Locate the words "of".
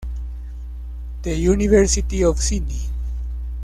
2.23-2.39